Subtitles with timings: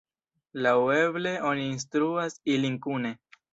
[0.65, 3.15] Laŭeble, oni instruas ilin kune.